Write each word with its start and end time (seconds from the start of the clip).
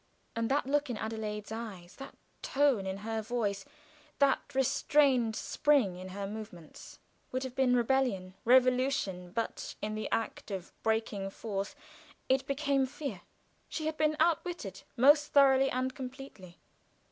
And 0.35 0.49
that 0.49 0.65
look 0.65 0.89
in 0.89 0.97
Adelaide's 0.97 1.51
eyes, 1.51 1.97
that 1.97 2.15
tone 2.41 2.87
in 2.87 2.97
her 3.05 3.21
voice, 3.21 3.65
that 4.17 4.39
restrained 4.55 5.35
spring 5.35 5.95
in 5.95 6.09
her 6.09 6.25
movements, 6.25 6.97
would 7.31 7.43
have 7.43 7.53
been 7.53 7.75
rebellion, 7.75 8.33
revolution, 8.43 9.31
but 9.31 9.75
in 9.79 9.93
the 9.93 10.09
act 10.11 10.49
of 10.49 10.73
breaking 10.81 11.29
forth 11.29 11.75
it 12.29 12.47
became 12.47 12.87
fear. 12.87 13.21
She 13.69 13.85
had 13.85 13.95
been 13.97 14.17
outwitted, 14.19 14.81
most 14.97 15.33
thoroughly 15.33 15.69
and 15.69 15.93
completely. 15.93 16.57